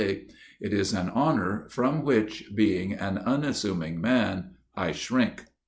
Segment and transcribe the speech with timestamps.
[0.01, 0.33] It
[0.73, 5.43] is an honour from which, being an unassuming man, I shrink.